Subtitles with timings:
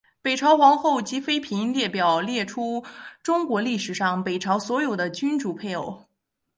[0.23, 2.83] 北朝皇后及妃嫔列表列出
[3.21, 6.07] 中国历史上北朝所有的君主配偶。